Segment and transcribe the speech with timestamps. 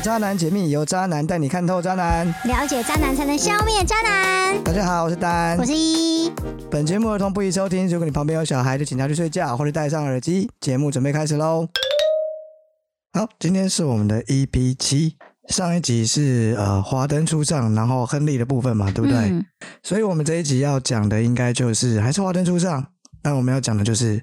[0.00, 2.26] 渣男解密，由渣男带你看透渣男。
[2.44, 4.62] 了解渣男才能消灭渣男。
[4.64, 5.64] 大家好，我是丹我。
[5.64, 6.32] 是一，
[6.70, 10.50] 本节目儿童不宜收听，如果你旁边有小孩，就请他去睡觉或者戴上耳机。
[10.58, 11.68] 节目准备开始喽。
[13.12, 15.16] 好，今天是我们的 EP 七，
[15.48, 19.18] 上一集是呃华灯初上，然后亨利的部分嘛，对不对？
[19.18, 19.44] 嗯，
[19.82, 22.86] 所以我们这一集要讲的应该就是还是华灯初上，
[23.20, 24.22] 但我们要讲的就是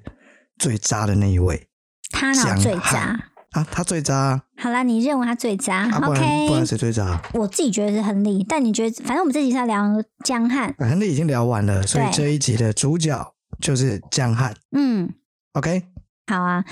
[0.58, 1.68] 最渣的那一位
[2.12, 3.16] 他哪最渣？
[3.58, 7.20] 啊，他最渣啊，好啦，你认为他最渣、？OK，不然谁最渣？
[7.34, 9.84] 我自己觉得是亨利，但你觉得，反正我们这集是要聊
[10.24, 10.70] 江汉。
[10.78, 14.54] 啊亨利已经聊完了，所以对这一集的主角就是江汉。
[14.72, 15.12] 嗯
[15.54, 15.84] ，OK，
[16.28, 16.64] 好啊，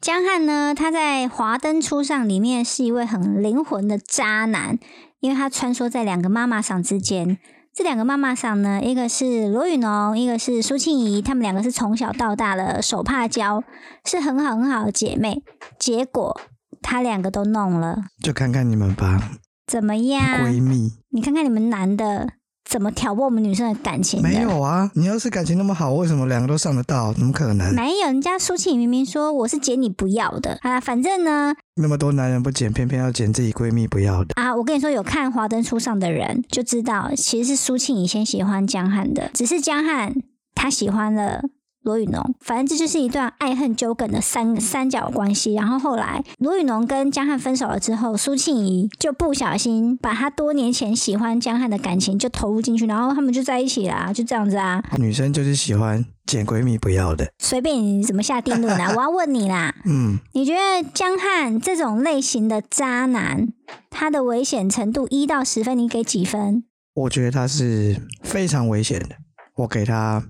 [0.00, 4.78] 江汉呢，他在《华灯初上》里面是一位很灵魂的渣男，
[5.20, 7.38] 因为他穿梭在两个妈妈桑之间。
[7.72, 13.62] 这两个妈妈桑呢，一个是罗雨农，一个是苏庆怡，她们两个是从小到大的手帕交，
[14.04, 15.42] 是很好很好的姐妹。
[15.78, 16.40] 结果
[16.82, 19.30] 她两个都弄了，就看看你们吧，
[19.66, 20.20] 怎么样？
[20.44, 22.28] 闺蜜你看看你们男的
[22.70, 24.28] 怎么挑拨我们女生的感情的？
[24.28, 24.88] 没有啊？
[24.94, 27.12] 你要是感情那么好，为什么两个都上得到？
[27.12, 27.74] 怎么可能？
[27.74, 34.34] 没有，人家苏庆怡明明说我是捡你不要的啊，反正呢，那么多男人不捡，偏偏要捡自己闺蜜不要的。
[34.36, 40.14] 啊，我跟你说，有看《华灯初上》的人就知道，其实是苏庆以先喜欢江汉的，只是江汉
[40.54, 41.42] 他喜欢了
[41.82, 42.34] 罗宇农。
[42.40, 45.54] 反正这就是一段爱恨纠葛的三三角关系。
[45.54, 54.82] 然后后来罗宇农跟江汉分手了之后，苏庆怡就不小心把他多年前喜欢江汉的感情就投入进去，然后他们就在一起啦，就这样子啊。
[54.98, 57.32] 女生就是喜欢捡闺蜜不要的。
[57.38, 58.92] 随便你怎么下定论啊！
[58.96, 63.48] 我要问你啦， 嗯，你觉得江汉这种类型的渣男，
[63.88, 66.64] 他的危险程度一到十分，你给几分？
[66.94, 69.16] 我觉得他是非常危险的，
[69.56, 70.22] 我给他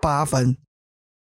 [0.00, 0.56] 八分。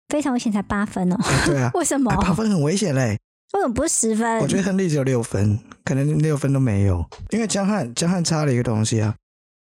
[0.10, 2.12] 非常危险才八分哦，哎对啊， 为什么？
[2.12, 3.18] 哎八分很危险嘞。
[3.54, 4.40] 为什么不是十分？
[4.40, 9.16] 我觉得亨利只有六分，可能六分都没有，因为江汉江汉差了一个东西啊，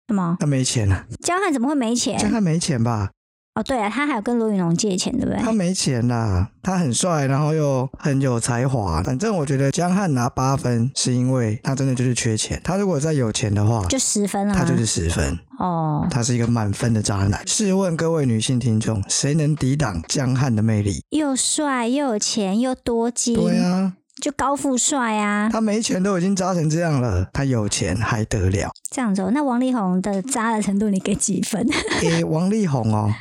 [0.09, 0.37] 什么？
[0.41, 2.28] 他没钱啊，江汉怎么会没钱江？
[2.31, 3.10] 汉没钱吧？
[3.59, 5.43] 哦，对啊，他还有跟罗云龙借钱，对不对？
[5.43, 9.03] 他没钱啦，他很帅，然后又很有才华。
[9.03, 12.61] 反正我觉得江汉拿八分，是因为他真的就是缺钱。
[12.63, 14.55] 他如果再有钱的话，就十分了？
[14.55, 17.43] 他就是十分，哦，他是一个满分的渣男。
[17.49, 21.03] 试问各位女性听众，谁能抵挡江汉的魅力？
[21.11, 28.71] 又帅又有钱又多金，对啊，就高富帅啊，他没钱都已经渣成这样了，他有钱还得了？
[28.89, 29.33] 这样子、哦。
[29.35, 31.67] 那王力宏的渣的程度，你给几分？
[32.03, 33.13] 诶，王力宏哦，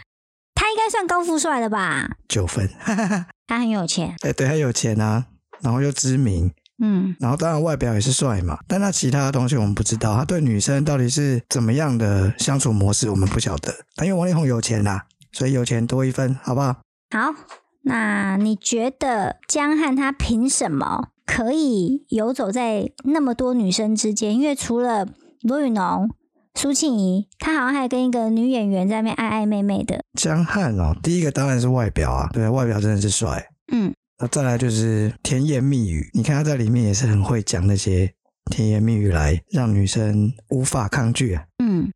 [0.88, 2.10] 该算高富帅了吧？
[2.30, 2.70] 九分。
[3.46, 5.26] 他很有钱，哎，对，他有钱啊，
[5.60, 6.50] 然后又知名，
[6.82, 13.76] 嗯，然后当然外表也是帅嘛，但他其他的东西我们不知道，他对女生到底是怎么样的相处模式我们不晓得。
[13.98, 16.78] 但因为王力宏有钱啦，所以有钱多一分，好不好？
[17.12, 17.34] 好。
[17.82, 24.34] 那你觉得江汉他凭什么可以游走在那么多女生之间？
[24.34, 25.06] 因为除了
[25.42, 26.10] 罗宇农、
[26.58, 30.04] 苏庆怡，她好像还跟一个女演员在那边爱爱妹妹的。
[30.20, 33.48] 江汉哦，第一个当然是外表啊，对，外表真的是帅。
[33.72, 38.12] 嗯，那再来就是甜言蜜语，你看他在里面也是很会讲那些
[38.50, 41.46] 甜言蜜语来让女生无法抗拒啊。
[41.64, 41.92] 嗯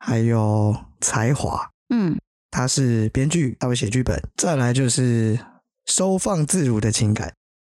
[0.00, 2.18] 还有才华，嗯，
[2.50, 4.20] 他是编剧，他会写剧本。
[4.34, 5.38] 再来就是
[5.86, 7.32] 收放自如的情感，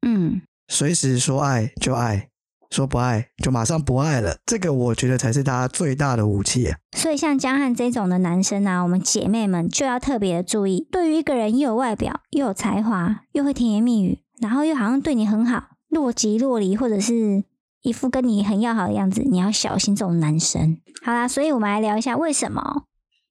[0.06, 2.28] 嗯，随时说爱就爱，
[2.72, 4.38] 说不爱就马上不爱了。
[4.47, 6.78] 这个我觉得才是他最大的武器啊！
[6.97, 10.88] 所以像江汉这种的男生啊，我们姐妹们就要特别的注意。
[10.91, 17.44] 对于一个人又有外表，又有才华，又会甜言蜜语，然后又好像对你很好，若即若离，或者是
[17.82, 20.78] 一副跟你很要好的样子，你要小心这种男生。
[21.05, 22.84] 好啦，所以我们来聊一下为什么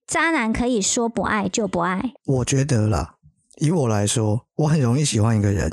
[0.06, 2.14] 渣男可以说不爱就不爱。
[2.26, 3.16] 我觉得啦，
[3.58, 5.72] 以我来说，我很容易喜欢一个人，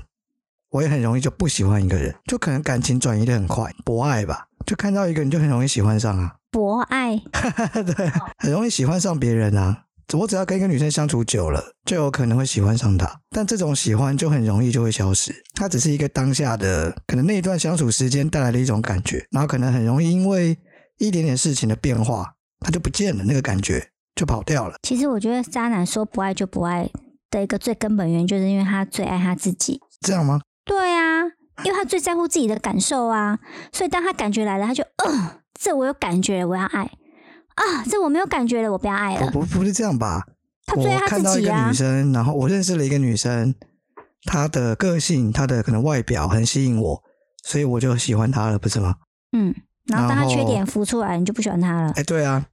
[0.70, 7.16] 我也很容易就不喜欢一个人，就可能感情转移的很快，博爱吧，就看到一个人就很容易喜欢上啊，博爱，
[7.96, 9.84] 对啊，很容易喜欢上别人啊。
[10.16, 13.20] 我只要跟一个女生相处久了，就有可能会喜欢上她。
[13.28, 20.56] 但这种喜欢就很容易就会消失，它只是一个当下的，可能那一段相处时间带来的一种感觉，然后可能很容易因为
[20.96, 24.76] 一点点事情的变化，它就不见了，那个感觉就跑掉了。
[24.82, 26.88] 其实我觉得渣男说不爱就不爱
[27.30, 29.78] 的一个最根本原因，就是因为他最爱他自己。
[30.00, 30.40] 这样吗？
[30.68, 31.24] 对啊，
[31.64, 33.38] 因为他最在乎自己的感受啊，
[33.72, 39.30] 所以当他感觉来了，他就，呃，这我有感觉了，我要爱啊，这我没有感觉了，我不要爱了。
[39.30, 40.26] 不不不是这样吧？
[40.68, 43.54] 我他最爱他看到一个自己啊女，生，然后我认识了一个女生，
[44.24, 47.02] 她的个性、她的可能外表很吸引我，
[47.42, 48.96] 所以我就喜欢她了，不是吗？
[49.32, 49.54] 嗯，
[49.86, 51.92] 然后当他缺点浮出来，你就不喜欢他了。
[51.96, 52.44] 哎，对啊，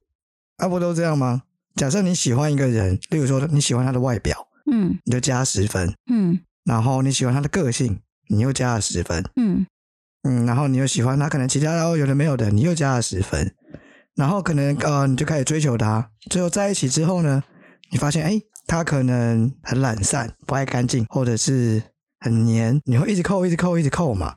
[0.56, 1.42] 啊不都这样吗？
[1.74, 9.24] 假设你喜欢一个人，例如说你喜欢他的外表，嗯你就加十分；嗯然后你喜欢他的个性，你又加了十分。
[9.36, 9.66] 嗯
[10.22, 13.54] 嗯，然后你又喜欢他，可能其他然后有的没有的，你又加了十分，
[14.16, 17.44] 然后可能呃你就开始追求他，最后在一起之后呢，
[17.92, 21.80] 你发现哎他可能很懒散，不爱干净，或者是
[22.18, 24.34] 很黏，你会一直扣，一直扣，一直扣嘛，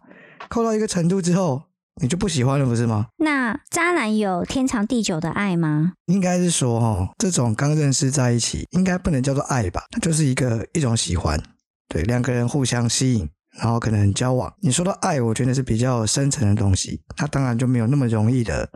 [0.47, 1.63] 扣到一个程度之后，
[1.99, 3.07] 你就不喜欢了，不是吗？
[3.17, 5.93] 那渣男有天长地久的爱吗？
[6.05, 11.41] 应该是说哦，这种刚认识在一起，应该不能叫做爱吧，它就是一个一种喜欢，
[11.87, 13.27] 对，两个人互相吸引。
[13.57, 18.69] 然后可能交往，你说到爱，我觉得是比较深层的东西，他当然就没有那么容易的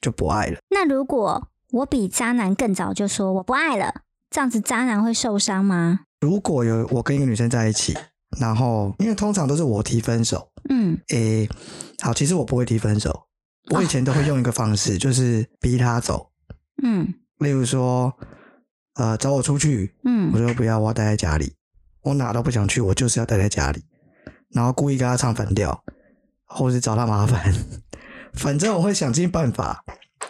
[0.00, 0.58] 就不爱了。
[0.70, 6.00] 那如果我比渣男更早就说我不爱了，这样子渣男会受伤吗？
[6.20, 7.96] 如果有我跟一个女生在一起，
[8.38, 11.48] 然后因为通常都是我提分手，嗯，诶，
[12.00, 13.28] 好，其实我不会提分手，
[13.70, 16.30] 我以前都会用一个方式，就是逼他走，
[16.82, 17.14] 嗯。
[17.38, 18.12] 例如说，
[18.94, 20.30] 呃，找我出去，嗯。
[20.32, 21.54] 我嗯说不要，我要待在家里，
[22.00, 23.84] 我哪都不想去，我就是要待在家里，
[24.50, 25.82] 然后故意跟他唱反调，
[26.44, 27.52] 或是找他麻烦，
[28.34, 29.84] 反正我会想尽办法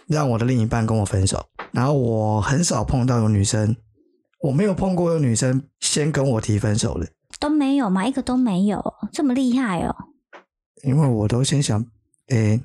[0.06, 1.46] 让我的另一半跟我分手。
[1.72, 3.76] 然后我很少碰到有女生，
[4.42, 7.08] 我没有碰过有女生先跟我提分手的，
[7.38, 8.06] 都没有嘛？
[8.06, 8.82] 一个都没有，
[9.12, 9.94] 这么厉害哦。
[10.82, 11.84] 因为我都先想，
[12.28, 12.60] 诶、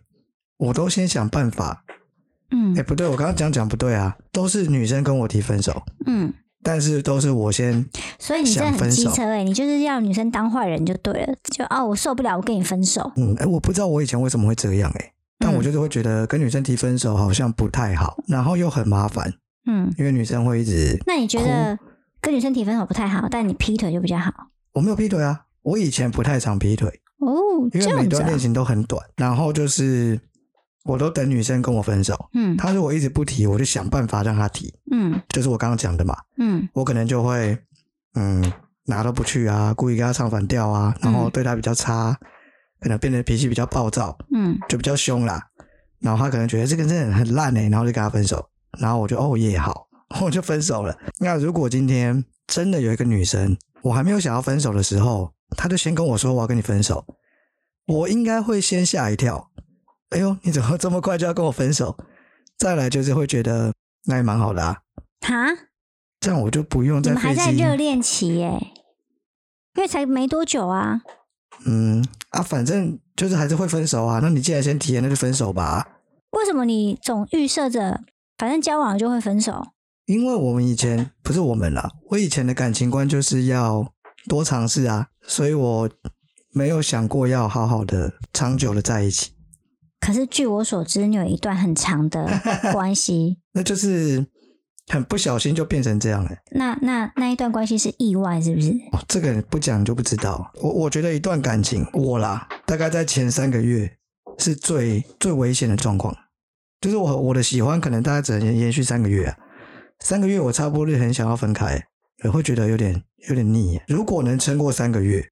[0.58, 1.84] 我都先想办法。
[2.54, 7.86] 嗯诶、不对，我刚刚讲讲不对啊，都是女生跟我提分手，嗯，但是都是我先
[8.20, 13.12] 所以你真的很机车哎、你就是要女生当坏人就对了，就哦我受不了，我跟你分手。
[13.16, 19.34] 嗯，哎、我不知道我以前为什么会这样哎、但我嗯就是会觉得跟女生提分手好像不太好，然后又很麻烦，
[19.66, 21.78] 嗯，因为女生会一直那你觉得
[22.20, 24.32] 跟女生提分手不太好，但你劈腿就比较好？
[24.74, 26.88] 我没有劈腿啊，我以前不太常劈腿，
[27.20, 27.68] 哦？
[27.74, 30.20] 因为每这样子、啊，段恋情都很短，然后就是
[30.84, 32.58] 我都等女生跟我分手，嗯。
[32.58, 35.22] 她如果一直不提，我就想办法让她提，嗯。
[35.30, 36.68] 就是我刚刚讲的嘛，嗯。
[36.74, 37.58] 我可能就会
[38.16, 38.52] 嗯
[38.86, 42.18] 哪都不去啊，故意跟她唱反调啊，然后嗯对她比较差，
[42.80, 44.58] 可能变得脾气比较暴躁，嗯。
[44.68, 45.48] 就比较凶啦。
[46.00, 48.50] 然后她可能觉得这个人很烂哎、然后就跟他分手。
[48.80, 49.88] 然后我就哦也好，
[50.24, 50.98] 我就分手了。
[51.20, 57.06] 那如果今天真的有一个女生，我还没有想要分手的时候，她就先跟我说我要跟你分手，
[57.86, 59.51] 我应该会先吓一跳。
[60.12, 61.98] 哎呦，你怎么这么快就要跟我分手？
[62.58, 63.74] 再来就是会觉得
[64.06, 64.82] 那也蛮好的啊，
[65.22, 65.48] 哈，
[66.20, 67.62] 这样我就不用你们还在机。
[67.62, 68.72] 热恋期耶，
[69.76, 71.02] 因为才没多久啊。
[71.66, 74.20] 嗯啊，反正就是还是会分手啊。
[74.22, 75.88] 那你既然先提了，那就分手吧。
[76.32, 78.02] 为什么你总预设着
[78.38, 79.68] 反正交往就会分手？
[80.06, 83.94] 因为我们以前不是我们啦，我以前的感情观就是要
[84.28, 85.90] 多尝试啊，所以我
[86.52, 89.32] 没有想过要好好的长久的在一起，
[90.02, 92.28] 可是据我所知，你有一段很长的
[92.74, 94.26] 关系，那就是
[94.88, 96.32] 很不小心就变成这样了。
[96.52, 98.72] 那那那一段关系是意外是不是？
[98.92, 100.52] 哦，这个不讲就不知道。
[100.56, 103.98] 我我觉得一段感情，我啦，大概在前三个月
[104.40, 106.14] 是最最危险的状况，
[106.82, 109.38] 就是我我的喜欢可能大概只能延续三个月啊，
[110.00, 111.80] 三个月我差不多就很想要分开，
[112.24, 113.80] 也会觉得有点有点腻。
[113.88, 115.24] 如果能撑过三个月，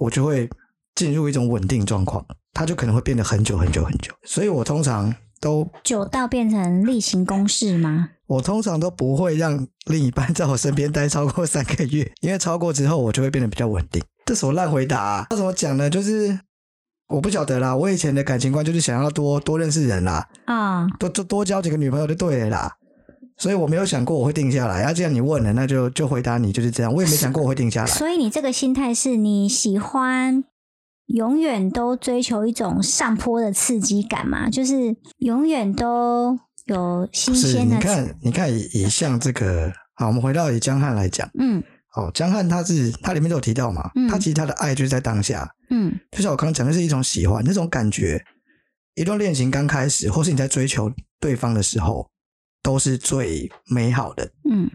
[0.00, 0.50] 我就会
[0.96, 4.12] 进入一种稳定状况，它就可能会变得很久很久很久。
[4.24, 8.10] 所以我通常都久到变成例行公事吗？
[8.26, 14.02] 我通常都不会让另一半在我身边待超过三个月， 因为超过之后我就会变得比较稳定。
[14.24, 15.26] 这什么烂回答、啊？
[15.30, 15.90] 要怎么讲呢？
[15.90, 16.40] 就是
[17.08, 17.76] 我不晓得啦。
[17.76, 22.72] 我以前的感情观就是想要多多认识人啦，啊、多多多交几个女朋友就对了啦。
[23.36, 24.84] 所以我没有想过我会定下来。
[24.84, 26.90] 啊，既然你问了，那就就回答你就是这样。
[26.90, 27.86] 我也没想过我会定下来。
[27.86, 30.44] 所以你这个心态是你喜欢
[31.06, 34.48] 永远都追求一种上坡的刺激感嘛？
[34.48, 41.62] 就是永远都有新是，鲜的，你看，你看以以像这个，好，我们回到以江汉来讲，嗯。
[41.96, 44.08] 哦，江汉他是他里面都有提到嘛，嗯。
[44.08, 45.94] 他其实他的爱就是在当下，嗯。
[46.10, 48.24] 就像我刚刚讲的是一种喜欢，那种感觉。
[48.96, 52.08] 一段恋情刚开始，或是你在追求对方的时候，
[52.62, 54.70] 都是最美好的，嗯，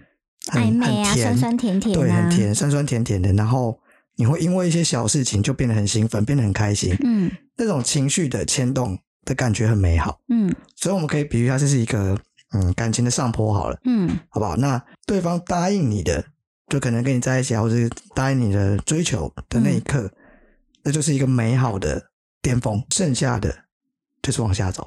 [0.47, 3.31] 很暧昧啊，酸酸甜甜对，啊，很甜，酸酸甜甜的。
[3.31, 3.79] 然后
[4.19, 10.19] 你会因为一些小事情就变得很兴奋，变得很开心，嗯那种情绪的牵动的感觉很美好。
[10.27, 12.19] 嗯所以我们可以比喻它这是一个
[12.51, 14.57] 嗯感情的上坡好了，嗯好不好？
[14.57, 16.21] 那对方答应你的，
[16.67, 20.11] 就可能跟你在一起啊，或者是答应你的追求的那一刻，嗯
[20.83, 22.11] 那就是一个美好的
[22.41, 23.55] 巅峰，剩下的
[24.21, 24.85] 就是往下走。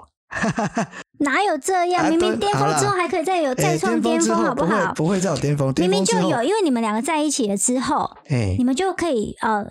[1.19, 2.05] 哪有这样？
[2.05, 4.55] 啊明明巅峰之后还可以再有再哎创巅峰，好好？
[4.55, 9.65] 不好不会再有巅峰，明明就有，因为你们两个在一起了之后，哎你们就可以呃，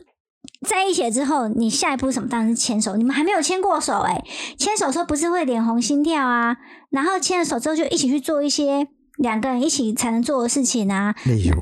[0.67, 2.29] 在一起了之后，你下一步什么？
[2.29, 2.95] 当然是牵手。
[2.95, 4.23] 你们还没有牵过手哎、
[4.57, 6.57] 牵手的时候不是会脸红心跳啊？
[6.89, 8.87] 然后牵了手之后就一起去做一些
[9.17, 11.59] 两个人一起才能做的事情啊，例如，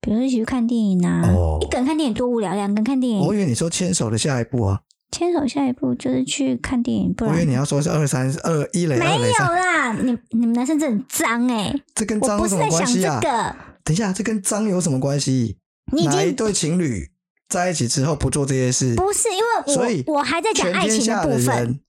[0.00, 1.22] 比如说一起去看电影啊。
[1.34, 9.92] 哦一个人看电影多无聊，两个人看电影，我以为你说牵手的下一步啊，牵手下一步就是去看电影，不然我以为你要说是二三二一垒没有啦。
[9.92, 13.20] 你你们男生真的很脏哎、这跟脏有什么不是在想关系啊？
[13.22, 15.58] 这个，等一下，这跟脏有什么关系？
[15.92, 17.10] 你已经哪一对情侣
[17.48, 18.96] 在一起之后不做这些事？
[18.96, 21.80] 不是因为我所以我还在讲爱情的部分，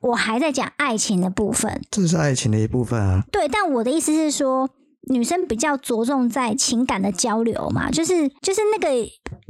[0.00, 1.82] 我还在讲爱情的部分。
[1.90, 3.22] 这是爱情的一部分啊。
[3.30, 4.70] 对，但我的意思是说，
[5.12, 8.88] 女生比较着重在情感的交流嘛，就是就是那个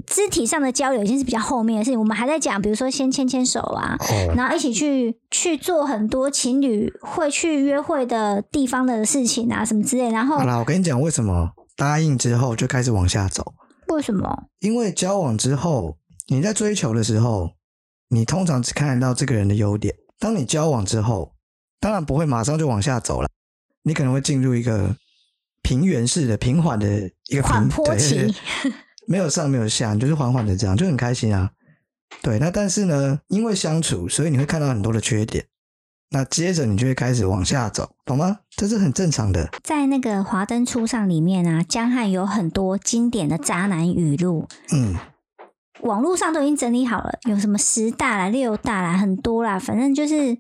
[0.07, 10.11] 肢体上的交流已经是比较后面的事情，我们还在讲，比如说先牵牵手啊，哦，然后一起去去做很多情侣会去约会的地方的事情啊，什么之类。
[10.11, 13.55] 然后好啦，我跟你讲，为什么答应之后就开始往下走？
[13.89, 14.45] 为什么？
[14.61, 15.97] 因为交往之后，
[16.29, 17.53] 你在追求的时候，
[18.11, 19.95] 你通常只看得到这个人的优点。
[20.19, 21.33] 当你交往之后，
[21.81, 23.29] 当然不会马上就往下走了，
[23.85, 24.97] 你可能会进入一个
[25.67, 26.87] 平原式的、平缓的
[27.29, 28.37] 一个平缓坡对对对期，
[29.09, 31.51] 没有上没有下，你就是缓缓的这样，就很开心啊。
[32.23, 35.47] 对，那但是呢，因为相处，所以你会看到很多的缺点。
[36.11, 38.39] 那接着你就会开始往下走，懂吗？
[38.57, 39.51] 这是很正常的。
[39.65, 44.95] 在那个《华灯初上》里面啊，江汉有很多经典的渣男语录，嗯，
[45.81, 50.39] 网络上都已经整理好了，有什么十大啦、六大啦，很多啦，反正就是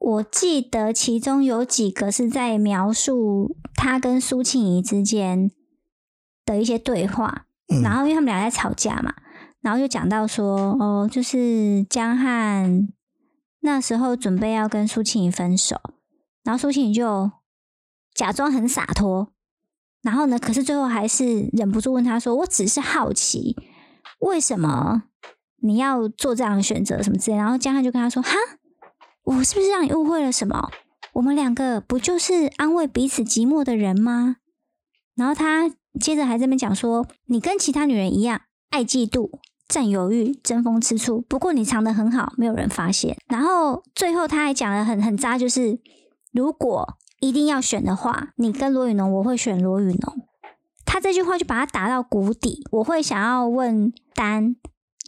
[0.00, 5.50] 我记得其中有几个是在描述他跟苏庆怡之间
[6.44, 9.14] 的一些对话，嗯然后因为他们俩在吵架嘛，
[9.60, 12.88] 然后就讲到说，哦，就是江汉
[13.60, 15.76] 那时候准备要跟苏庆怡分手，
[16.42, 17.30] 然后苏庆怡就
[18.14, 19.32] 假装很洒脱，
[20.02, 23.54] 然后呢，可是最后还是忍不住问他说：“我只是好奇，
[24.20, 25.02] 为什么
[25.62, 28.34] 你要做这样的选择什么之类？”然后江汉就跟他说：“哈，
[29.24, 30.70] 我是不是让你误会了什么？
[31.14, 34.36] 我们两个不就是安慰彼此寂寞的人吗？”
[35.16, 39.30] 然后他接着还在那边讲说：“你跟其他女人一样，爱嫉妒。”
[39.70, 43.16] 占有欲、争风吃醋，不过你藏得很好，没有人发现。
[43.28, 45.78] 然后最后他还讲的很很渣，就是
[46.32, 50.26] 如果一定要选的话，你跟罗宇农，我会选罗宇农。
[50.84, 52.66] 他这句话就把他打到谷底。
[52.72, 54.56] 我会想要问丹，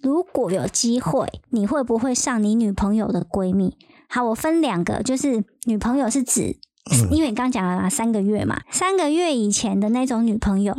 [0.01, 3.77] 如果有机会，你会不会上你女朋友的闺蜜？
[4.15, 6.59] 好，我分两个，就是女朋友是指，
[6.93, 10.77] 嗯因为你刚讲了嘛，三个月嘛，三个月以前的那种女朋友，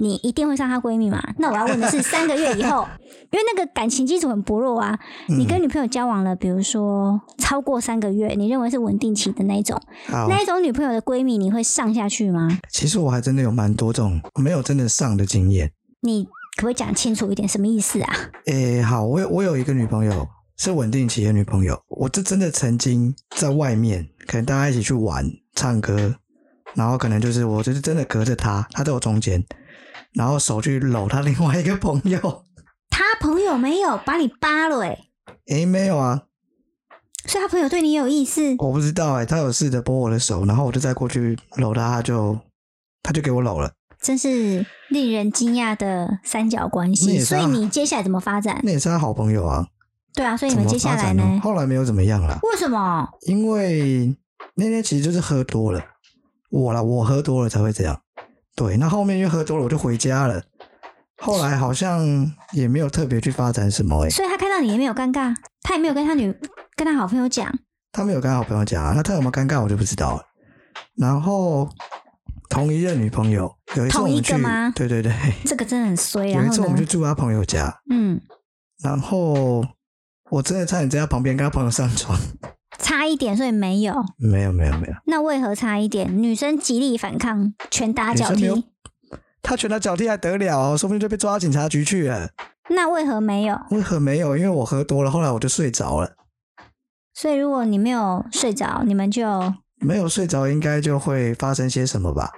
[0.00, 1.22] 你一定会上她闺蜜嘛？
[1.38, 2.84] 那我要问的是，三个月以后，
[3.30, 9.80] 因为那个感情基础很薄弱啊，嗯你跟女朋友交往了，比如说超过三个月，你认为是稳定期的那一种，
[10.28, 12.58] 那一种女朋友的闺蜜，你会上下去吗？
[12.72, 15.70] 其实我还真的有蛮多这种没有真的上的经验。
[16.02, 16.24] 你
[16.56, 18.12] 可不可以讲清楚一点，什么意思啊？
[18.46, 26.16] 诶，好，我有我有一个女朋友是稳定期的女朋友，我这真的曾经在外面，可能大家一起去玩、唱歌，
[26.74, 29.44] 然后可能就是我就是真的隔着她，她在我中间，
[30.14, 32.44] 然后手去搂她另外一个朋友。
[32.88, 34.98] 他朋友没有把你扒了、欸，
[35.48, 36.22] 诶，没有啊，
[37.26, 38.54] 所以他朋友对你有意思。
[38.58, 42.38] 我不知道诶，她有试着拨我的手，然后我就再过去搂她，她就
[43.02, 43.70] 她就给我搂了。
[44.00, 48.60] 真是令人惊讶的三角关那系，所以你接下来怎么发展？
[48.62, 49.66] 那也是他好朋友啊，
[50.16, 51.22] 对啊，所以你们接下来呢？
[51.22, 51.40] 呢？
[51.40, 52.38] 后来没有怎么样了。
[52.42, 53.06] 为什么？
[53.26, 54.16] 因为
[54.54, 55.84] 那天其实就是喝多了，
[56.50, 58.00] 我啦，我喝多了才会这样。
[58.56, 60.42] 对，那后面因为喝多了，我就回家了。
[61.18, 62.04] 后来好像
[62.52, 66.34] 也没有特别去发展什么、欸，所以他看到你也没有尴尬，他也没有跟他女
[66.74, 67.50] 跟他好朋友讲。
[67.92, 70.22] 他没有跟他好朋友讲啊，那他有没有尴尬我就不知道了。
[70.96, 71.68] 然后
[72.48, 74.32] 同一任女朋友，有一次我们去
[74.74, 75.12] 对对对，
[75.44, 76.32] 这个真的很衰。
[76.34, 76.84] 啊 有一次我们就？
[76.84, 78.20] 住他朋友家，嗯，
[78.82, 79.64] 然后
[80.30, 82.18] 我真的差点在他旁边跟他朋友上床，
[82.78, 83.94] 差一点，所以没有。
[84.18, 86.22] 没有没有没有，那为何差一点？
[86.22, 88.64] 女生极力反抗，拳打脚女生没有踢。
[89.42, 92.30] 他拳打脚踢还得了、哦，说不定就被抓到警察局去了。
[92.70, 93.56] 那为何没有？
[93.70, 94.36] 为何没有？
[94.36, 96.16] 因为我喝多了，后来我就睡着了。
[97.14, 102.32] 所以如果你没有睡着，你们就没有睡着，应该就会发生些什么吧？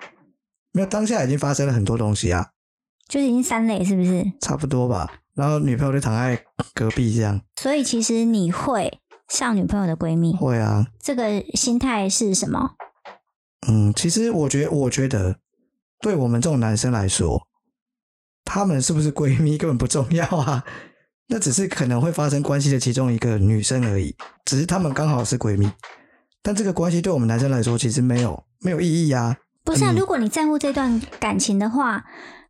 [0.73, 2.51] 没有，当下已经发生了很多东西啊，
[3.09, 4.31] 就是已经三类，是不是？
[4.43, 5.11] 差不多吧。
[5.39, 10.89] 然后女朋友就躺在隔壁，这样所以其实你会上女朋友的闺蜜，会啊。
[11.01, 12.73] 这个心态是什么？
[13.69, 15.37] 嗯，其实我觉得，我觉得
[16.01, 17.47] 对我们这种男生来说，
[18.45, 20.65] 他们是不是闺蜜根本不重要啊，
[21.31, 25.71] 那只是可能会发生关系的其中一个女生而已，只是他们刚好是闺蜜。
[26.43, 29.37] 但这个关系对我们男生来说，其实没有没有意义啊。
[29.63, 32.05] 不是啊，嗯如果你在乎这段感情的话，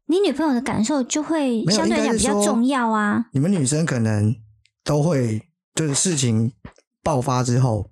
[0.08, 3.26] 你女朋友的感受就会相对来讲比较重要啊。
[3.32, 4.34] 你们女生可能
[4.82, 5.42] 都会，
[5.74, 6.50] 就是事情
[7.02, 7.90] 爆发之后，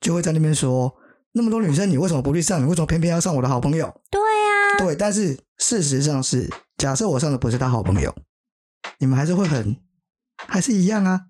[0.00, 0.94] 就会在那边说，
[1.32, 2.60] 那么多女生，你为什么不去上？
[2.60, 3.92] 你为什么偏偏要上我的好朋友？
[4.10, 6.48] 对啊，对，但是事实上是，
[6.78, 8.14] 假设我上的不是他好朋友，
[8.98, 9.76] 你们还是会很，
[10.36, 11.26] 还是一样啊。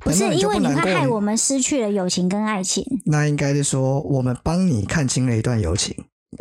[0.00, 2.82] 不是因为你会害我们失去了友情跟爱情。
[3.04, 5.94] 那应该是说我们帮你看清了一段友情，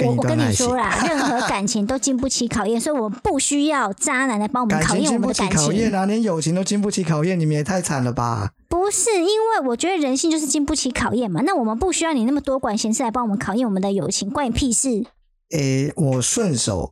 [0.04, 0.76] 我我跟你说。
[0.76, 5.58] 啦， 任何感情都经不起考验， 所以我们不需要渣男来帮我们考验我们的感情。
[5.58, 8.52] 考验啊，连友情都经不起考验，你们也太惨了吧！
[8.68, 15.06] 不是因为我觉得人性就是经不起考验嘛，那我们不需要你那么多管闲事来帮我们考验我们的友情，关你屁事！
[15.52, 16.92] 诶，我顺手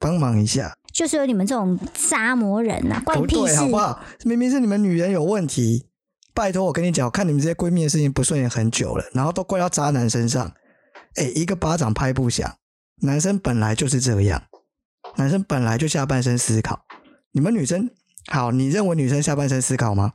[0.00, 3.56] 帮忙一下，就是有你们这种渣魔人呐、关你，屁事！
[3.56, 4.00] 好不好？
[4.24, 5.86] 明明是你们女人有问题，
[6.34, 10.52] 拜托我跟你讲，我看你们这些闺蜜的事情不顺眼很久了，然后都怪到渣男身上。
[11.16, 12.56] 哎，一个巴掌拍不响，
[13.02, 14.44] 男生本来就是这样，
[15.16, 16.84] 男生本来就下半身思考。
[17.32, 17.90] 你们女生
[18.30, 20.12] 好，你认为女生下半身思考吗？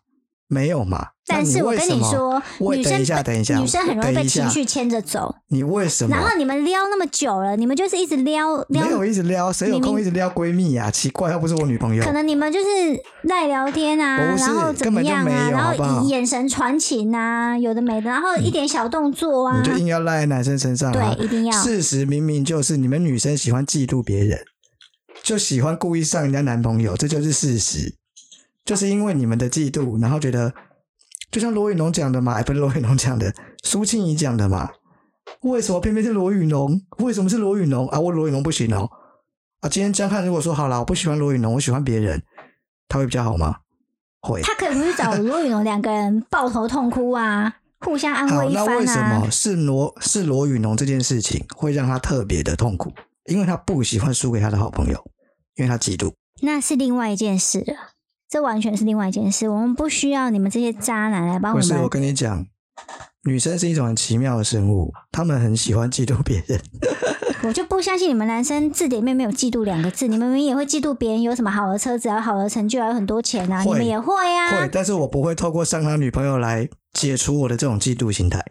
[0.48, 1.08] 没有嘛？
[1.30, 5.36] 但是我跟你说，女生我等一下，等一下，女生很容易被情绪牵着走。
[5.50, 6.16] 你为什么？
[6.16, 12.02] 然后你们撩那么久了，你们就是一直撩没撩，有一直撩，谁有空一直撩闺蜜呀、奇怪，又不是我女朋友。
[12.02, 12.66] 可能你们就是
[13.24, 21.14] 赖聊天啊，然后怎么样啊，然后眼神传情啊，有的没的，然后一点小动作啊你，就硬要赖在男生身上啊！
[21.14, 21.52] 对，一定要。
[21.62, 24.40] 事实明明就是你们女生喜欢嫉妒别人，
[25.22, 27.96] 就喜欢故意上人家男朋友，这就是事实。
[28.68, 30.54] 就是因为你们的嫉妒，然后觉得，
[31.32, 33.34] 就像罗宇农讲的嘛，哎，不是罗宇农讲的，
[33.64, 34.70] 苏庆怡讲的嘛。
[35.42, 36.82] 为什么偏偏是罗宇农？
[36.98, 37.98] 为什么是罗宇农啊？
[37.98, 38.90] 我罗宇农不行哦。
[39.62, 42.22] 啊，今天江汉如果说好了，我不喜欢罗宇农，我喜欢别人，
[42.90, 43.60] 他会比较好吗？
[44.20, 44.42] 会。
[44.42, 49.32] 他可能是找罗宇农两个人抱头痛哭啊，互相安，慰一那为什番啊么。
[49.32, 52.92] 是罗是罗宇农这件事情会让他特别的痛苦？
[53.30, 55.02] 因为他不喜欢输给他的好朋友，
[55.56, 56.14] 因为他嫉妒。
[56.42, 57.74] 那是另外一件事了，
[58.30, 59.48] 这完全是另外一件事。
[59.50, 61.90] 我们不需要你们这些渣男来帮我们不是，我我。
[61.90, 62.46] 跟你讲，
[63.24, 66.62] 女生是一种很奇妙的生物，她们很喜欢嫉妒别人。
[67.44, 74.52] 我就不相信你们男生字典里面没有嫉妒两个字，你们明明也会嫉妒别人有什么好的车子啊、好的成就啊、有很多钱啊，你们也会啊。
[74.52, 78.44] 会，但是我不会透过上他女朋友来解除我的这种嫉妒心态。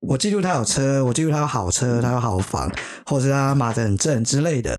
[0.00, 2.70] 我嫉妒他有车，我嫉妒他有好车，他有好房，
[3.06, 4.76] 或者是他马得很正之类的。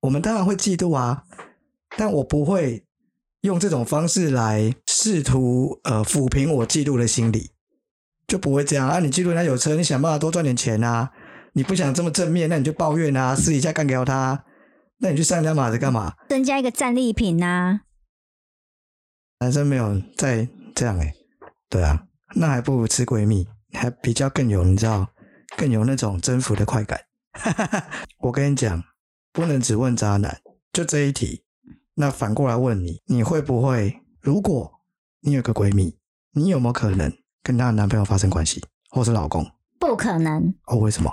[0.00, 1.22] 我们当然会嫉妒啊，
[1.96, 2.84] 但我不会
[3.42, 7.52] 用这种方式来试图呃抚平我嫉妒的心理，
[8.26, 8.98] 就不会这样啊。
[8.98, 11.10] 你嫉妒人家有车，你想办法多赚点钱啊。
[11.54, 14.44] 你不想这么正面，那你就抱怨啊，私底下干掉他。
[14.98, 16.14] 那你去上人家马子干嘛？
[16.28, 17.80] 增加一个战利品啊！
[19.40, 21.12] 男生没有再这样哎、
[21.68, 25.08] 对啊，那还不如吃闺蜜，还比较更有你知道，
[25.56, 27.00] 更有那种征服的快感。
[28.18, 28.82] 我跟你讲，
[29.32, 30.40] 不能只问渣男，
[30.72, 31.44] 就这一题。
[32.00, 34.00] 那反过来问你，你会不会？
[34.20, 34.70] 如果
[35.20, 35.96] 你有个闺蜜，
[36.32, 39.44] 你有没有可能跟她的男朋友发生关系，或是老公？
[39.80, 41.12] 不可能，哦，为什么？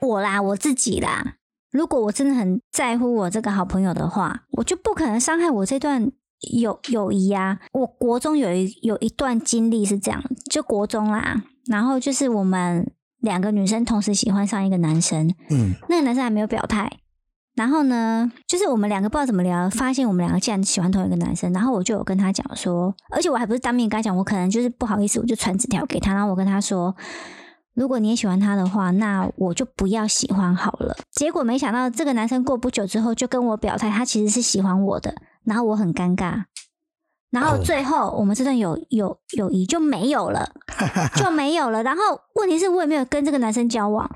[0.00, 1.36] 我啦，我自己啦。
[1.70, 6.10] 如果我真的很在乎我这个好朋友的话，我就不可能伤害我这段
[6.52, 7.60] 友友谊啊。
[7.72, 10.20] 我国中有一有一段经历是这样，
[10.50, 16.99] 就国中啦，然后就是我们两个女生同时喜欢上一个男生，嗯，那个男生还没有表态。
[17.60, 21.52] 然后呢，就是我们两个不知道怎么聊，发现我们两个竟然喜欢同一个男生。
[21.52, 26.14] 然后我就有跟他讲说，而且我还不是当面跟他讲，我可能就是不好意思，我就传纸条给他。
[26.14, 26.96] 然后我跟他说，
[27.74, 30.96] 如果你也喜欢他的话，那我就不要喜欢好了。
[31.12, 35.14] 结果没想到这个男生过不久之后就跟我表态，他其实是喜欢我的。
[35.44, 36.44] 然后我很尴尬。
[37.30, 40.50] 然后哦最后我们这段友友友谊就没有了，
[41.14, 41.82] 就没有了。
[41.82, 42.00] 然后
[42.36, 44.10] 问题是我也没有跟这个男生交往，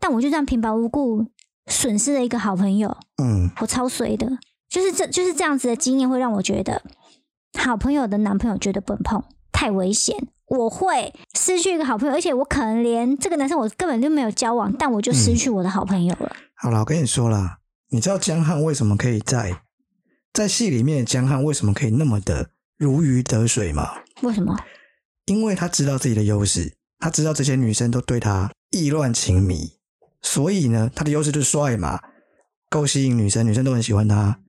[0.00, 1.24] 但我就这样平白无故
[1.68, 4.26] 损失了一个好朋友，嗯，我超衰的。
[4.68, 6.82] 就是这就是这样子的经验，会让我觉得
[7.58, 10.28] 好朋友的男朋友绝对不能碰，太危险。
[10.46, 16.36] 我会失去一个好朋友，而且我可能连这个男生我根本就没有交往，但我就失去我的好朋友了。
[16.54, 17.58] 好了，我跟你说啦，
[17.90, 19.62] 你知道江汉为什么可以在
[20.32, 23.90] 在戏里面，江汉为什么可以那么的如鱼得水吗？
[24.22, 24.58] 为什么？
[25.26, 29.77] 因为他知道自己的优势，他知道这些女生都对他意乱情迷，
[30.22, 32.00] 所以呢，他的优势就是帅嘛，
[32.68, 34.40] 够吸引女生，女生都很喜欢他，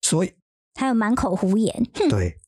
[0.00, 0.34] 所以
[0.74, 2.38] 还有满口胡言，对，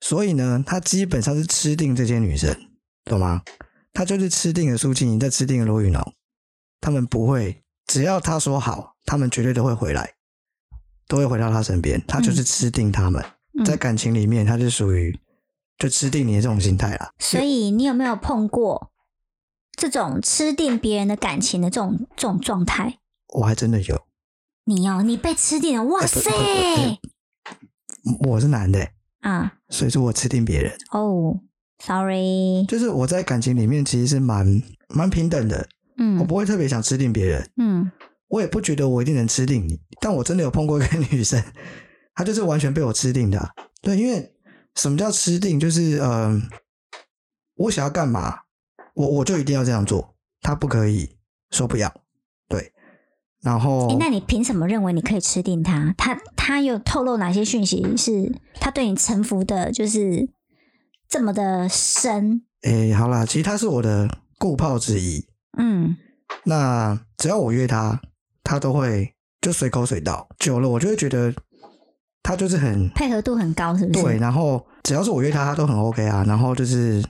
[0.00, 2.54] 所以呢，他基本上是吃定这些女生，
[3.04, 3.42] 懂吗？
[3.92, 6.14] 他就是吃定了苏庆怡，再吃定了罗宇农，
[6.80, 10.14] 他们不会，只要他说好，他们绝对都会回来，
[11.08, 13.24] 都会回到他身边，他就是吃定他们，
[13.58, 13.64] 嗯。
[13.64, 15.18] 在感情里面，他是属于
[15.76, 17.10] 就吃定你的这种心态啦。
[17.18, 18.92] 所以你有没有碰过
[19.88, 22.98] 这种吃定别人的感情的这种这种状态？
[23.34, 24.06] 我还真的有，
[24.64, 26.30] 你哦，你被吃定了，哇塞！
[28.20, 28.78] 不我是男的。
[28.78, 31.40] 欸，啊，所以说我吃定别人，哦
[31.82, 36.18] ，sorry，就是我在感情里面其实是蛮蛮平等的，嗯。
[36.18, 37.90] 我嗯不会特别想吃定别人，嗯，
[38.28, 41.42] 我也不觉得我一定能吃定你，但我真的有碰过一个女生，
[42.14, 44.34] 她就是完全被我吃定的啊、对，因为
[44.74, 45.58] 什么叫吃定？
[45.58, 46.40] 就是呃，
[47.56, 48.40] 我想要干嘛，
[48.94, 51.16] 我我就一定要这样做，他不可以
[51.50, 51.92] 说不要，
[52.48, 52.72] 对。
[53.42, 55.94] 然后诶，那你凭什么认为你可以吃定他？
[55.96, 60.28] 他他有透露哪些讯息是他对你臣服的，就是
[61.08, 62.42] 这么的深？
[62.62, 64.06] 诶，好啦，其实他是我的
[64.38, 65.26] 顾炮之一。
[65.56, 65.96] 嗯，
[66.44, 68.02] 那只要我约他，
[68.44, 70.28] 他都会就随口随到。
[70.38, 71.34] 久了，我就会觉得
[72.22, 74.02] 他就是很配合度很高，是不是？
[74.02, 74.18] 对。
[74.18, 76.22] 然后只要是我约他，他都很 OK 啊。
[76.26, 77.02] 然后就是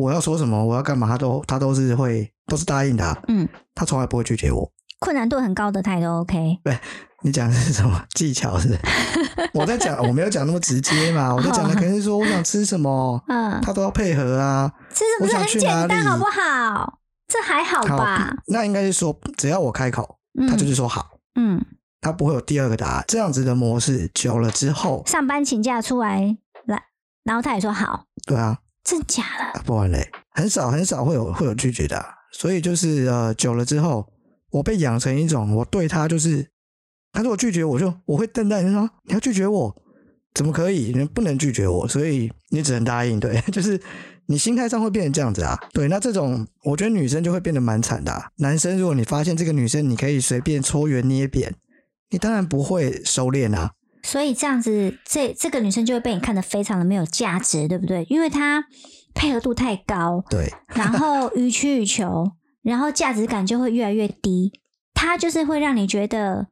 [0.00, 4.70] 我要说什么，我要干嘛，他都他都是会都是答应的啊、嗯，他从来不会拒绝我。
[4.98, 6.58] 困难度很高的他也都 OK。
[6.62, 6.78] 对
[7.22, 8.78] 你讲的是什么 技巧是是？
[9.54, 11.34] 我在讲，我没有讲那么直接嘛。
[11.34, 14.70] 我在讲的可能是说我想吃什么，嗯，他都要配合啊。
[14.94, 16.98] 吃什么是很简单，好不好？
[17.28, 18.34] 这还好吧？
[18.48, 21.64] 那应该是说，只要我开口，他就是说好，嗯，
[22.00, 23.04] 他不会有第二个答案。
[23.06, 26.36] 这样子的模式久了之后，上班请假出来
[26.66, 26.82] 来，
[27.24, 29.58] 然后他也说好，对啊，真假的？
[29.58, 34.06] 啊不然嘞，很少很少会有会有拒绝的、所以就是呃，久了之后，
[34.50, 36.50] 我被养成一种，我对他就是，
[37.12, 39.82] 他如果拒绝我就我会瞪大眼睛说你要拒绝我，
[40.34, 40.92] 怎么可以？
[40.96, 43.20] 你不能拒绝我，所以你只能答应。
[43.20, 43.80] 对， 就是
[44.26, 45.58] 你心态上会变成这样子啊。
[45.72, 51.54] 对，那这种我觉得女生就会变得蛮惨的、男生如果你发现这个女生你可以随便搓圆捏扁，
[52.10, 53.72] 你当然不会收敛啊。
[54.02, 58.06] 所以这样子，这这个女生就会被你看得非常的没有价值，对不对？
[58.08, 58.64] 因为她
[59.14, 62.32] 配合度太高，对，然后予取予求，
[62.62, 64.52] 然后价值感就会越来越低。
[64.94, 66.48] 她就是会让你觉得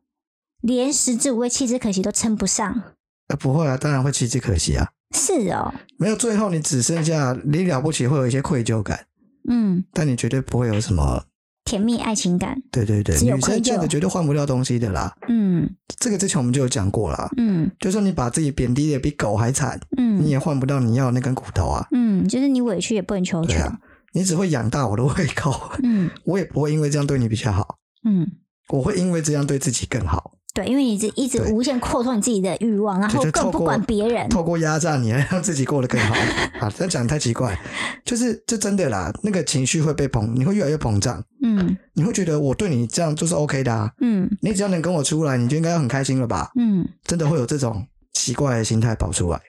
[0.61, 2.83] 连食之无味，弃之可惜都称不上。
[3.29, 4.89] 呃，不会啊，当然会弃之可惜啊。
[5.15, 9.07] 是哦，没有，最后你只剩下你了不起，会有一些愧疚感。
[9.49, 11.25] 嗯，但你绝对不会有什么，
[11.69, 15.15] 甜蜜爱情感，对对对，女生这样子绝对换不掉东西的啦。
[15.29, 15.69] 嗯。
[15.99, 17.71] 这个之前我们就有讲过啦，嗯。
[17.79, 20.17] 就算你把自己贬低的比狗还惨，嗯。
[20.17, 21.87] 你嗯也换不到你要的那根骨头啊。
[21.93, 23.71] 嗯，就是你委屈也不能求全，
[24.15, 25.53] 你只会养大我的胃口，
[25.83, 26.09] 嗯。
[26.25, 27.77] 我也不会因为这样对你比较好，
[28.09, 28.27] 嗯。
[28.71, 34.29] 我会因为这样对自己更好，对，因为你一直一直无限扩充你自己的欲望，然后更不管别人。
[34.29, 36.15] 透过压榨你来 让自己过得更好
[36.59, 36.71] 啊。
[36.71, 37.57] 这样讲太奇怪，
[38.05, 46.51] 就是这真的啦，那个情绪会被膨，你会越来越膨胀，嗯你会觉得我对你这样就是 OK 的啊，嗯你只要能跟我出来，你就应该要很开心了吧？
[46.59, 49.41] 嗯，真的会有这种奇怪的心态跑出来。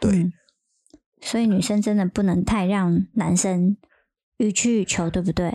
[0.00, 0.32] 对，嗯
[1.22, 3.76] 所以女生真的不能太让男生
[4.36, 5.52] 予取予求，对不对？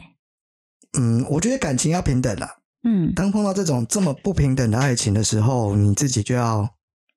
[0.97, 2.57] 嗯，我觉得感情要平等啦。
[2.83, 6.69] 嗯当碰到这种这么不平等的爱情的时候，你自己就要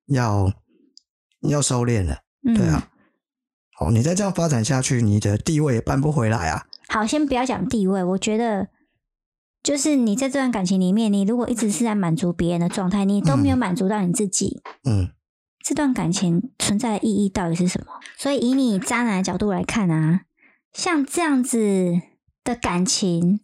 [0.06, 0.52] 要
[1.40, 2.18] 要收敛了。
[2.46, 2.88] 嗯，对啊，
[3.76, 6.66] 好，你再这样发展下去，你的地位也扳不回来啊。
[6.88, 8.68] 好，先不要讲地位，我觉得
[9.62, 15.10] 就是你在这段感情里面，你如果一直是在满足别人的状态，你都没有满足到你自己，嗯，
[15.64, 17.86] 这段感情存在的意义到底是什么？
[18.16, 20.20] 所以以你渣男的角度来看啊，
[20.72, 22.00] 像这样子
[22.44, 23.40] 的感情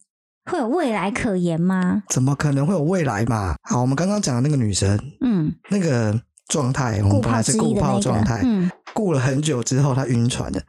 [0.50, 2.02] 会有未来可言吗？
[2.08, 3.54] 怎么可能会有未来嘛？
[3.62, 10.60] 好，我们刚刚讲的那个女生，嗯，那个状态，我顾们本来是顾的那个炮状态，，嗯顾了很久之后，她晕船了。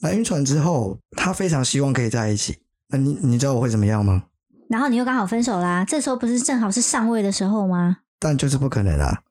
[0.00, 2.56] 那晕船之后，她非常希望可以在一起。
[2.88, 4.24] 那你你知道我会怎么样吗？
[4.68, 7.98] 然后你又刚好分手啦，这时候不是正好是上位的时候吗？
[8.18, 9.22] 但就是不可能啊，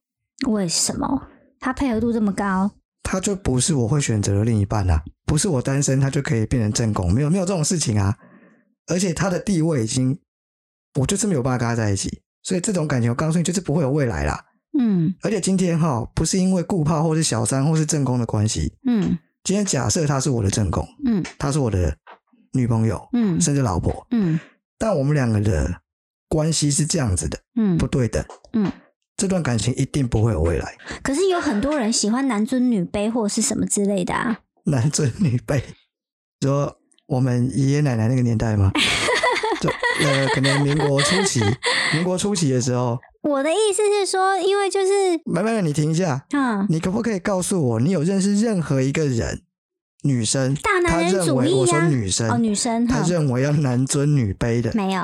[0.48, 1.28] 为什么？
[1.60, 2.70] 他配合度这么高，
[3.02, 8.16] 他就不是我会选择的另一半啊，不是我单身他就可以变成正宫，没有没有这种事情啊。
[8.88, 10.20] 而且他的地位已经，
[11.00, 14.46] 我就是没有办法跟他在一起，所以这种感情我告诉你就是不会有未来啦。
[14.78, 21.96] 嗯而且今天哈，不是因为顾炮或是小三或是正宫的关系，嗯今天假设他是我的正宫，嗯他是我的
[22.54, 24.40] 女朋友，嗯甚至老婆，嗯
[24.78, 25.82] 但我们两个的
[26.28, 28.72] 关系是这样子的，嗯不对等，嗯。
[29.16, 30.76] 这段感情一定不会有未来。
[31.04, 34.40] 可是有很多人喜欢男尊女卑或是什么之类的啊。
[34.66, 35.62] 男尊女卑，
[36.42, 38.72] 说我们爷爷奶奶那个年代吗？
[39.62, 39.70] 就
[40.06, 41.40] 呃，可能民国初期，
[41.94, 44.92] 民国初期的时候，我的意思是说，因为就是
[45.26, 49.42] 慢慢的，你停一下，嗯，你可不可以告诉我，你有认识任何一个人，
[50.04, 55.02] 女生，大男人主义我说女生，哦，女生哈，她认为要男尊女卑的，没有，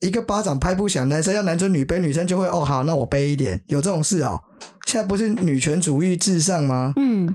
[0.00, 4.40] 一个巴掌拍不响，男生要男尊女卑，女生就会哦好，那我卑一点，有这种事哦。
[4.86, 6.92] 现在不是女权主义至上吗？
[6.96, 7.32] 嗯，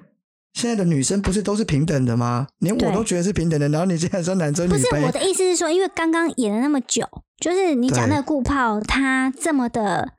[0.55, 2.47] 现在的女生不是都是平等的吗？
[2.59, 7.05] 连我都觉得是平等的，然后你现在说男生女不是我，的意思是说，因为刚刚演了那么久，
[7.37, 10.13] 就是你讲那个顾炮，他这么的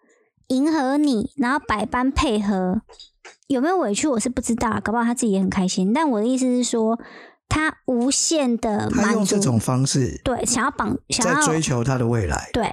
[0.49, 2.83] 迎合你，然后百般配合，
[3.47, 5.91] 有没有委屈我是不知道，搞不好他自己也很开心。
[5.95, 6.99] 但我的意思是说，
[7.49, 12.71] 他无限的他满足，用这种方式对，想要绑，想在要追求他的未来，对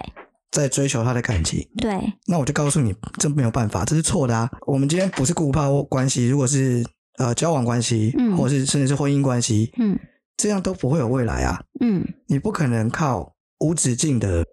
[0.51, 1.65] 在追求他的感情。
[1.77, 4.49] 对，那我就告诉你，这没有办法，这是错的啊！
[4.67, 6.85] 我们今天不是顾炮关系，如果是
[7.17, 9.97] 呃交往关系，嗯或是甚至是婚姻关系，嗯
[10.37, 11.61] 这样都不会有未来啊！
[11.79, 14.45] 嗯你不可能靠无止境的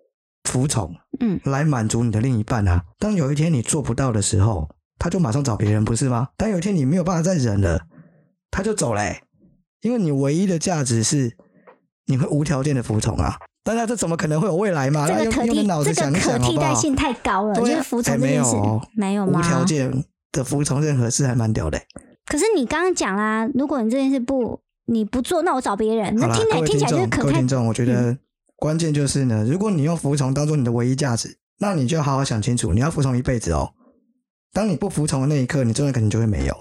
[0.44, 2.83] 服从嗯，来满足你的另一半啊！
[2.99, 4.68] 当有一天你做不到的时候，
[4.99, 6.29] 他就马上找别人，不是吗？
[6.37, 7.81] 当有一天你没有办法再忍了，
[8.51, 9.23] 他就走嘞、
[9.83, 11.37] 因为你唯一的价值是
[12.07, 13.37] 你会无条件的服从啊！
[13.62, 15.07] 当然，这怎么可能会有未来嘛？
[15.07, 16.40] 这那用个可替用脑子这个想一想？
[16.40, 19.38] 替代性太高了，就是服从哎这件事没有哦没有吗？
[19.38, 21.79] 无条件的服从任何事还蛮屌的、
[22.31, 28.16] 可是你刚刚讲啦，如果你这件事不你不做，那我找别人，那听起来听起来就是，可太各位听众，我觉得
[28.55, 33.75] 关键就是呢，如果你用服从当做你的唯一价值，那你就要好好想清楚，你要服从一辈子哦。
[34.53, 36.57] 当你不服从的那一刻，你真的可能就会没有，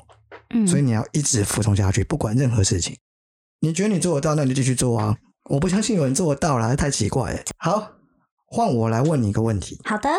[0.55, 2.97] 嗯，所以你要一直服从下去，不管任何事情。
[3.61, 5.15] 你觉得你做得到，那你就继续做啊！
[5.51, 7.39] 我不相信有人做得到啦，这太奇怪了。
[7.57, 7.91] 好，
[8.47, 9.79] 换我来问你一个问题。
[9.83, 10.09] 好的，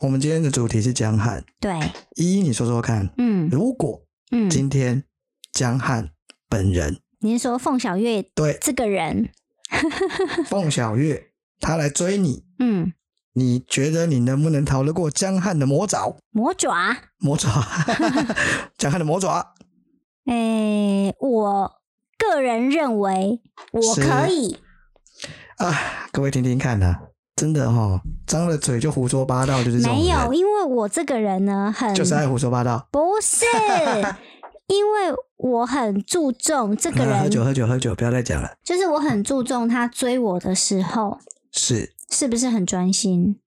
[0.00, 1.78] 我们今天的主题是江汉，对，
[2.16, 4.02] 依依你说说看，嗯如果
[4.34, 5.04] 嗯，今天
[5.52, 6.10] 江汉
[6.48, 7.00] 本人。
[7.20, 8.58] 您说凤小月对。
[8.60, 9.28] 这个人，
[10.48, 12.92] 凤小月他来追你，嗯，
[13.34, 16.16] 你觉得你能不能逃得过江汉的魔爪？
[16.30, 17.48] 魔爪，魔爪，
[18.78, 19.54] 江汉的魔爪，
[20.26, 21.72] 诶、我
[22.18, 23.40] 个人认为
[23.72, 24.56] 我可以，
[25.58, 26.08] 啊！
[26.10, 27.00] 各位听听看呐、
[27.34, 32.86] 真的哈、哦，张了嘴就胡说八道，就是没有，因为我这个人呢，很就是爱胡说八道。
[32.90, 33.46] 不是，
[34.68, 38.50] 因为我很注重这个啊喝，酒喝酒喝酒，不要再讲了。
[38.62, 41.18] 就是我很注重他追我的时候
[41.50, 43.40] 是是不是很专心，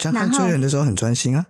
[0.00, 1.46] 像他追人的时候很专心啊。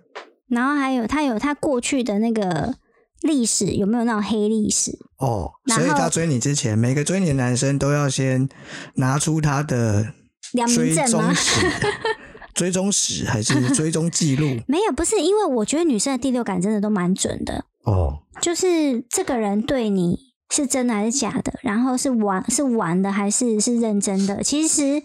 [0.49, 2.75] 然后还有他有他过去的那个
[3.21, 4.91] 历史有没有那种黑历史？
[5.17, 8.49] 哦，所以他追你之前，每个追你的男生都要先
[8.95, 10.13] 拿出他的
[10.53, 11.33] 良民追证吗？
[12.53, 14.45] 追踪史还是追踪记录？
[14.67, 20.17] 没有，不是，因为我觉得女生的第六感真的都蛮准的，哦，就是这个人对你
[20.49, 25.01] 是真的还是假的，然后是玩是玩的还是是认真的，其实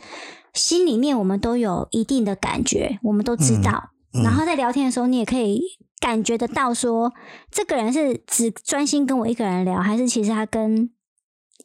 [0.55, 3.91] 心里面我们都有一定的感觉，我们都知道。
[4.13, 5.61] 嗯然后在聊天的时候，你也可以
[6.01, 7.13] 感觉得到说，
[7.51, 10.91] 这个人是只专心跟我一个人聊，还是其实他跟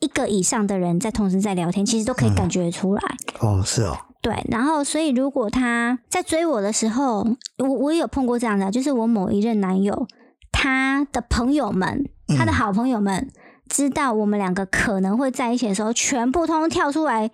[0.01, 3.01] 一个以上的人在同时在聊天，其实都可以感觉出来。
[3.39, 7.25] 哦，是哦，对，然后所以如果他在追我的时候，
[7.57, 10.07] 我我有碰过这样的，就是我某一任男友，
[10.51, 13.29] 他的朋友们，他的嗯好朋友们，
[13.69, 17.31] 知道我们两个可能会在一起的时候，全部通通跳出来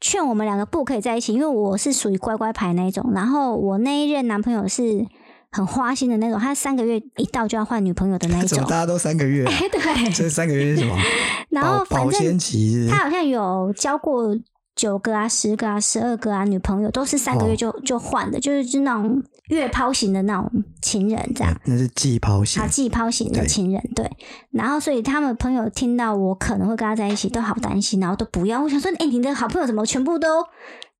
[0.00, 5.06] 劝我们两个不可以在一起，因为我是属于乖乖牌那一种，然后我那一任男朋友是
[5.50, 8.68] 很花心的那种，他三个月一到就要换女朋友的那一 种大。
[8.70, 9.52] 家都三个月、啊？
[9.72, 10.96] 对，这三个月是什么？
[11.50, 14.36] 然后保反正保鲜期他好像有交过
[14.76, 20.48] 九个啊、十个啊、十二个啊女朋友，都是三个月就、就换的，就是就那种月抛型的那种
[20.82, 21.58] 情人这样。
[21.64, 24.08] 那是季抛型啊，季抛型的情人，对，
[24.52, 28.62] 然后所以他们朋友听到我可能会跟他在一起，都好担心，然后都不要。
[28.62, 30.44] 我想说，哎、你的好朋友怎么全部都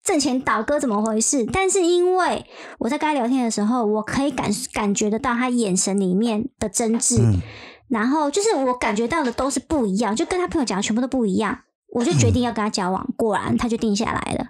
[0.09, 1.45] 挣钱倒戈，怎么回事？
[1.53, 2.47] 但是因为
[2.79, 7.43] 我在跟他聊天的时候，我可以感感觉得到他眼神里面的真挚，嗯
[7.89, 11.59] 然后就是我感觉到的都是不一样，就跟他朋友讲的全部都不一样，
[11.93, 13.07] 我就决定要跟他交往。
[13.19, 14.47] 果然他就定下来了，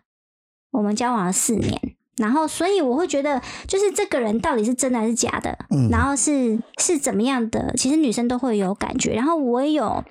[0.70, 1.96] 我们交往了四年。
[2.18, 9.12] 然后，所以我会觉得，就是这个人到底是真的还是假的，嗯然后是是怎么样的，其实女生都会有感觉。
[9.14, 10.04] 然后我也有，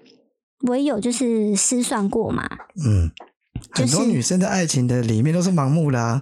[0.67, 2.49] 我也有就是失算过嘛，
[2.86, 3.12] 嗯，
[3.73, 6.21] 就是很多女生的爱情的里面都是盲目的啊，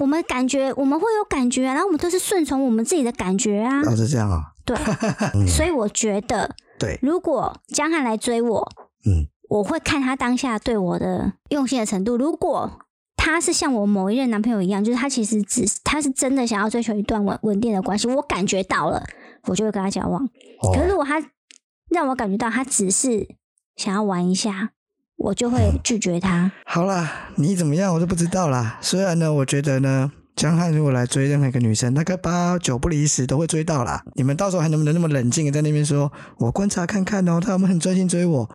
[0.00, 4.76] 我们感觉我们会有感觉啊，然后我们都是顺从我们自己的感觉啊，哦，是这样啊，对。
[5.34, 5.46] 嗯。
[5.46, 8.72] 所以我觉得，对，如果江汉来追我，
[9.06, 9.28] 嗯。
[9.50, 12.16] 我会看他当下对我的用心的程度。
[12.16, 12.70] 如果
[13.16, 19.02] 他是像我某一任男朋友一样，就是他其实只他是真的想要追求一段稳稳定的关系，我感觉到了，
[19.48, 20.24] 我就会跟他交往。
[20.62, 20.72] 哦。
[20.72, 21.20] 可是如果他
[21.88, 23.26] 让我感觉到他只是
[23.74, 24.70] 想要玩一下，
[25.20, 26.50] 我就会拒绝他。
[26.64, 28.78] 好啦，你怎么样我就不知道啦。
[28.80, 34.02] 虽然呢，我觉得呢，江汉如果来追任何一个女生，大概八九不离十都会追到啦。
[34.14, 38.50] 你们到时候还能不能那么冷静的在那边说，我观察看看哦，他有没有很专心追我？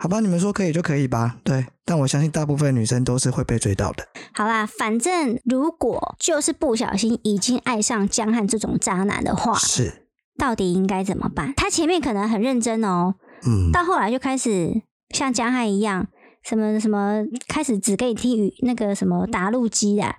[0.00, 1.36] 好吧，你们说可以就可以吧。
[1.42, 4.04] 对，但我相信大部分女生都是会被追到的。
[4.32, 10.06] 好啦，反正如果就是不小心已经爱上江汉这种渣男的话，是，
[10.38, 11.52] 到底应该怎么办？
[11.56, 14.80] 他前面可能很认真哦，嗯，到后来就开始
[15.14, 16.06] 像江汉一样，
[16.44, 20.14] 什么什么，开始只给你听语那个什么打路机啊，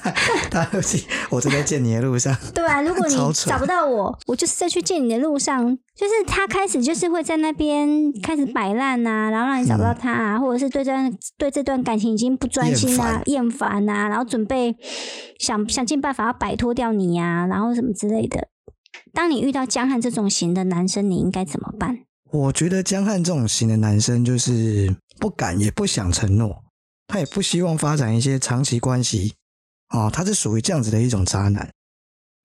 [0.50, 2.34] 打路机，我正在见你的路上。
[2.54, 14.76] 对啊，如果 你找不到我，我就是在去见你的路上，就是他开始就是会在那边开始摆烂啊，然后让你找不到他啊，或者是对这段对这段感情已经不专心啊、厌烦啊，然后准备
[15.38, 18.48] 想想尽办法要摆脱掉你啊，然后什么之类的。
[19.12, 22.00] 当你遇到江汉这种型的男生，你应该怎么办？
[22.34, 26.64] 我觉得江汉这种型的男生，就是不敢也不想承诺，
[27.06, 29.34] 他也不希望发展一些长期关系。
[29.86, 31.70] 啊，他是属于这样子的一种渣男。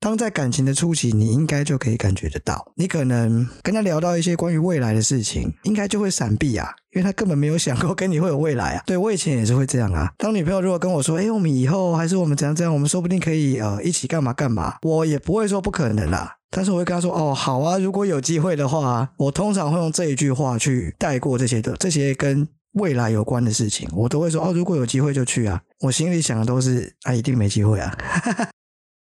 [0.01, 8.83] 当在感情的初期，你应该就可以感觉得到，你可能跟他聊到一些关于未来的事情，应该就会闪避啊，因为他根本没有想过跟你会有未来啊。
[8.85, 10.09] 对我以前也是会这样啊。
[10.17, 16.37] 当女朋友如果跟我说，哎，我们以后还是我们怎样怎样，我们说不定可以呃一起干嘛干嘛，我也不会说不可能啦。
[16.49, 25.61] 但是我会跟他说，哦，好啊，如果有机会的话，我通常会用这一句话去带过这些的这些跟未来有关的事情，我都会说，哦，如果有机会就去啊。
[25.81, 27.97] 我心里想的都是，啊，一定没机会啊。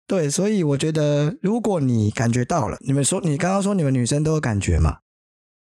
[0.06, 5.00] 对，所以我觉得，如果你感觉到了，你们说，你刚刚说你们女生都有感觉嘛？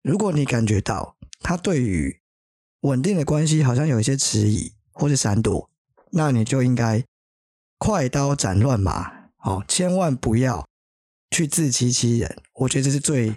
[0.02, 2.20] 如果你感觉到他对于
[2.82, 5.70] 稳定的关系好像有一些迟疑或是闪躲，
[6.10, 7.04] 那你就应该
[7.78, 10.66] 快刀斩乱麻，哦，千万不要
[11.30, 12.36] 去自欺欺人。
[12.54, 13.34] 我觉得这是最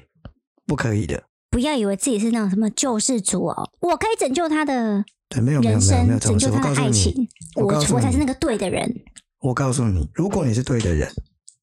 [0.66, 1.24] 不可以的。
[1.52, 9.02] 不要以为自己是那种什么救世主哦，我可以拯救他的对，没有没有没有没有拯救他的爱情，我我才是那个对的人。
[9.42, 11.10] 我告诉你，如果你是对的人，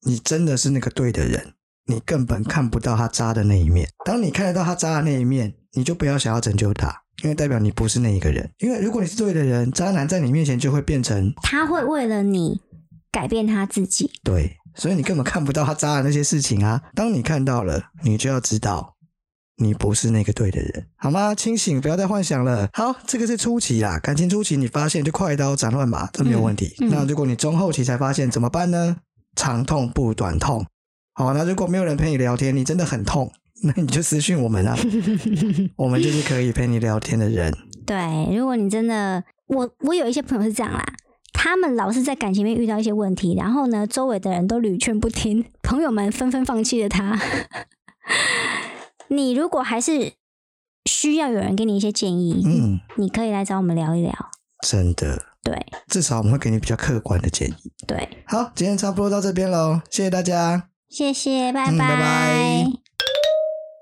[0.05, 1.53] 你真的是那个对的人，
[1.85, 3.87] 你根本看不到他渣的那一面。
[4.03, 8.49] 当你看得到他渣的那一面，你就不要想要拯救他，因为代表你不是那一个人。
[8.57, 12.59] 因为如果你是对的人，渣男在你面前就会变成他会为了你
[13.11, 14.09] 改变他自己。
[14.23, 16.81] 对，所以你根本看不到他渣的那些事情啊。
[16.95, 18.96] 当你看到了，你就要知道。
[19.59, 21.33] 你不是那个对的人，好吗？
[21.33, 22.69] 清醒，不要再幻想了。
[22.73, 26.75] 好，这个是初期啦，感情初期，你发现就快刀斩乱麻，这没有问题。
[26.91, 28.97] 那如果你中后期才发现，怎么办呢？
[29.35, 30.65] 长痛不如短痛。
[31.13, 33.31] 好，那如果没有人陪你聊天，你真的很痛，
[33.63, 34.77] 那你就私讯我们啊，
[35.75, 37.51] 我们就是可以陪你聊天的人。
[37.85, 40.85] 对，如果你真的，我我有一些朋友是这样啦，
[41.33, 47.19] 他们老是在感情面遇到一些问题，然后呢，周围的人都屡劝不听，朋友们纷纷放弃了他。
[49.09, 50.13] 你如果还是
[50.89, 54.13] 需要有人给你一些建议，嗯，你可以来找我们聊一聊。
[54.67, 57.71] 真的，对，至少我们会给你比较客观的建议。
[57.85, 62.65] 对，好，今天差不多到这边喽，谢谢大家，谢谢，拜拜，拜拜。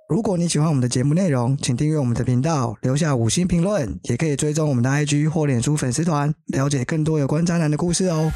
[0.08, 8.32] 如果你喜欢我们的节目内容，请订阅我们的频道，留下五星评论，也可以追踪我们的 IG 或脸书粉丝团，了解更多有关渣男的故事哦。